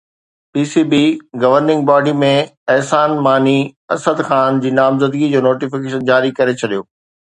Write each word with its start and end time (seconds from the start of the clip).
P 0.51 0.61
C 0.71 0.81
B 0.91 1.01
governing 1.43 1.81
body 1.89 2.13
۾ 2.23 2.31
Ehsan 2.73 3.09
Mani 3.27 3.59
Asad 3.97 4.19
Khan 4.31 4.61
جي 4.65 4.69
نامزدگي 4.81 5.33
جو 5.35 5.39
نوٽيفڪيشن 5.49 6.09
جاري 6.11 6.31
ڪري 6.41 6.53
ڇڏيو 6.63 6.81